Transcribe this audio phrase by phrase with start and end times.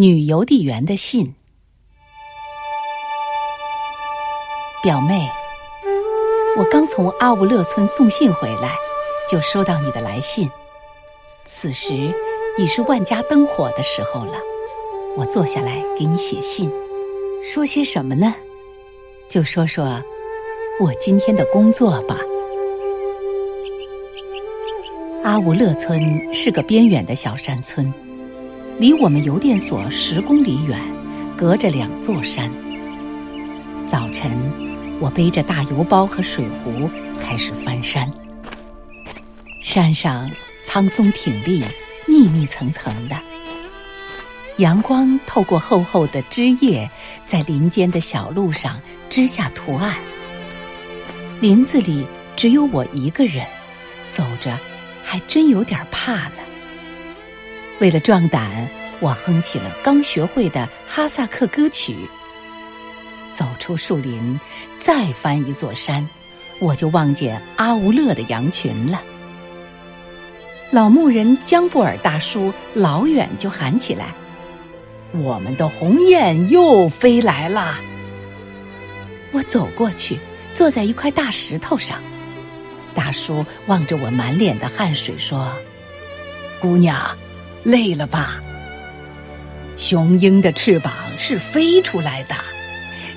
[0.00, 1.34] 女邮递员的信，
[4.80, 5.28] 表妹，
[6.56, 8.76] 我刚从阿吾勒村送信回来，
[9.28, 10.48] 就收到你的来信。
[11.44, 12.14] 此时
[12.58, 14.38] 已是万家灯火的时候了，
[15.16, 16.70] 我坐下来给你写信，
[17.42, 18.32] 说些什么呢？
[19.28, 20.00] 就说说
[20.80, 22.16] 我今天的工作吧。
[25.24, 27.92] 阿吾勒村是个边远的小山村。
[28.78, 30.80] 离我们邮电所十公里远，
[31.36, 32.48] 隔着两座山。
[33.84, 34.30] 早晨，
[35.00, 36.88] 我背着大邮包和水壶
[37.20, 38.08] 开始翻山。
[39.60, 40.30] 山上
[40.62, 41.60] 苍松挺立，
[42.06, 43.16] 密密层层的，
[44.58, 46.88] 阳光透过厚厚的枝叶，
[47.26, 49.96] 在林间的小路上织下图案。
[51.40, 53.44] 林子里只有我一个人，
[54.06, 54.56] 走着
[55.02, 56.47] 还真有点怕呢。
[57.80, 58.68] 为了壮胆，
[59.00, 61.96] 我哼起了刚学会的哈萨克歌曲。
[63.32, 64.38] 走出树林，
[64.80, 66.08] 再翻一座山，
[66.58, 69.02] 我就望见阿吾勒的羊群了。
[70.70, 74.12] 老牧人江布尔大叔老远就喊起来
[75.14, 77.76] ：“我们的鸿雁又飞来了！”
[79.32, 80.18] 我走过去，
[80.52, 82.02] 坐在一块大石头上。
[82.94, 85.52] 大叔望着我满脸的汗水说
[86.60, 87.16] ：“姑娘。”
[87.68, 88.40] 累了吧？
[89.76, 92.34] 雄鹰的翅膀是飞出来的，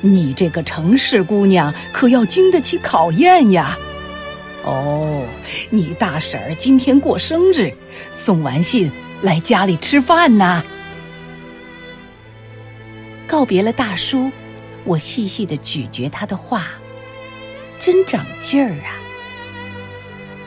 [0.00, 3.78] 你这个城市姑娘可要经得起考验呀！
[4.64, 5.26] 哦，
[5.68, 7.70] 你大婶儿今天过生日，
[8.10, 8.90] 送完信
[9.20, 10.64] 来家里吃饭呢。
[13.26, 14.32] 告别了大叔，
[14.84, 16.64] 我细细的咀嚼他的话，
[17.78, 18.96] 真长劲儿啊！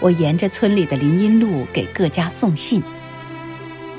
[0.00, 2.82] 我沿着村里的林荫路给各家送信。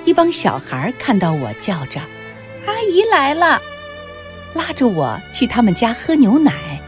[0.06, 2.00] 一帮小孩看到我，叫着
[2.66, 3.62] ：“阿姨来了！”
[4.54, 6.82] 拉着我去他们家喝牛奶。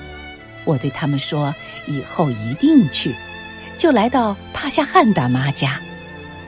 [0.65, 1.53] 我对他们说
[1.87, 3.13] ：“以后一定去。”
[3.77, 5.79] 就来到帕夏汉大妈家，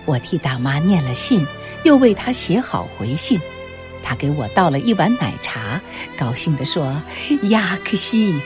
[0.05, 1.45] 我替大妈念了信，
[1.83, 3.39] 又为她写好回信。
[4.01, 5.81] 她给我倒了一碗奶茶，
[6.17, 7.01] 高兴地说
[7.49, 8.39] ：“亚克西！”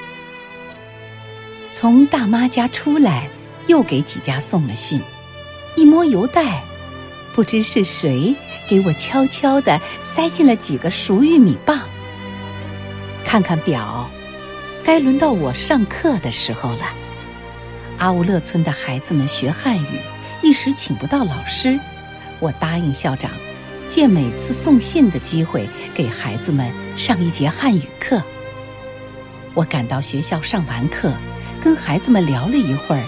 [1.71, 3.29] 从大妈家出来，
[3.67, 5.01] 又给几家送了信，
[5.75, 6.63] 一摸邮袋。
[7.39, 8.35] 不知是谁
[8.67, 11.79] 给我悄悄地塞进了几个熟玉米棒。
[13.23, 14.09] 看看表，
[14.83, 16.81] 该轮到我上课的时候了。
[17.97, 20.01] 阿乌勒村的孩子们学汉语，
[20.41, 21.79] 一时请不到老师。
[22.41, 23.31] 我答应校长，
[23.87, 28.21] 借每次送信的机会给孩子们上一节汉语课。
[29.53, 31.13] 我赶到学校上完课，
[31.61, 33.05] 跟孩子们聊了一会儿，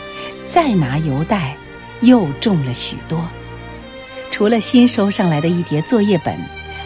[0.48, 1.58] 再拿邮袋，
[2.00, 3.28] 又重了许多。
[4.32, 6.36] 除了新收上来的一叠作业本，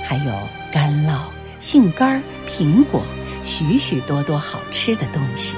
[0.03, 0.33] 还有
[0.71, 1.19] 干酪、
[1.59, 3.01] 杏干、苹果，
[3.45, 5.55] 许许多多好吃的东西。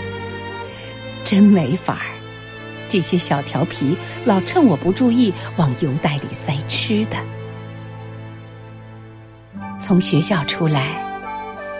[1.24, 2.14] 真没法儿，
[2.88, 7.18] 这些小调皮老趁我不注意往邮袋里塞吃的。
[9.80, 11.04] 从学校出来，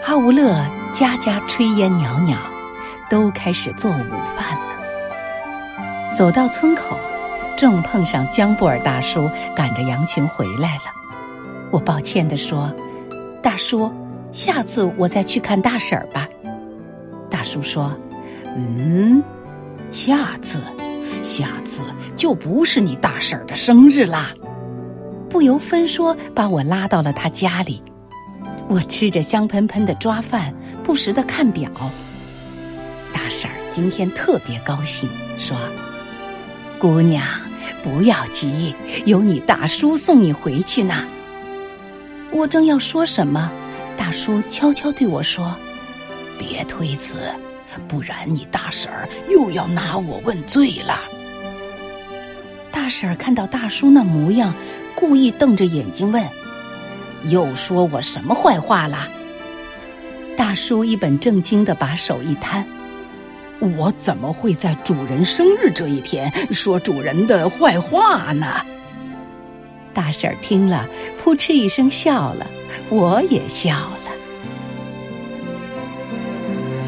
[0.06, 2.36] 阿吾勒家家炊烟袅袅，
[3.08, 6.12] 都开始做午饭了。
[6.12, 6.98] 走到村口。
[7.58, 10.82] 正碰上江布尔大叔赶着羊群回来了，
[11.72, 12.72] 我抱歉地说
[13.42, 13.92] ：“大叔，
[14.30, 16.28] 下次我再去看大婶儿吧。”
[17.28, 17.92] 大叔说
[18.54, 19.20] ：“嗯，
[19.90, 20.60] 下次，
[21.20, 21.82] 下次
[22.14, 24.30] 就不是你大婶儿的生日啦。”
[25.28, 27.82] 不由分说把我拉到了他家里，
[28.68, 30.54] 我吃着香喷喷的抓饭，
[30.84, 31.68] 不时的看表。
[33.12, 35.56] 大婶儿今天特别高兴，说
[36.78, 37.26] ：“姑娘。”
[37.82, 38.74] 不要急，
[39.06, 41.06] 有你大叔送你回去呢。
[42.30, 43.50] 我正要说什么，
[43.96, 45.54] 大叔悄悄对我说
[46.38, 47.20] ：“别推辞，
[47.86, 51.00] 不然你大婶儿又要拿我问罪了。”
[52.70, 54.52] 大婶儿看到大叔那模样，
[54.94, 56.22] 故意瞪着眼睛问
[57.30, 59.08] ：“又说我什么坏话了？”
[60.36, 62.66] 大叔一本正经的把手一摊。
[63.60, 68.46] 我怎么会在主人生日这一天说主人的坏话呢？
[69.92, 70.86] 大婶儿听了，
[71.18, 72.46] 扑哧一声笑了，
[72.88, 74.12] 我也笑了。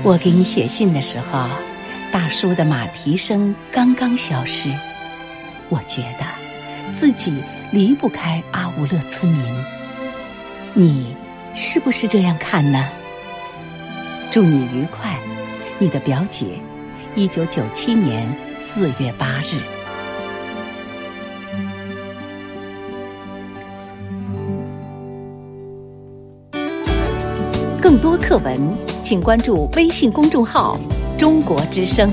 [0.02, 1.48] 我给你写信的时候，
[2.12, 4.70] 大叔的马蹄声刚刚消失，
[5.68, 9.44] 我觉得自己离不开阿乌勒村民。
[10.72, 11.16] 你
[11.54, 12.88] 是不是这样看呢？
[14.30, 15.18] 祝你愉快。
[15.82, 16.60] 你的表姐，
[17.14, 19.56] 一九九七年四月八日。
[27.80, 28.60] 更多课文，
[29.02, 30.78] 请关注微信公众号
[31.16, 32.12] “中国之声”。